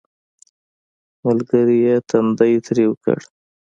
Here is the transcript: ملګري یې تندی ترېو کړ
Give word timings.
ملګري 1.23 1.77
یې 1.85 1.95
تندی 2.09 2.53
ترېو 2.65 2.91
کړ 3.03 3.19